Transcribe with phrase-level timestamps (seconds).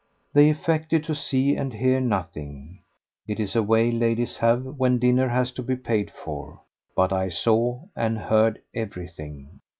[0.33, 2.79] They affected to see and hear nothing:
[3.27, 6.59] it is a way ladies have when dinner has to be paid for;
[6.95, 9.61] but I saw and heard everything.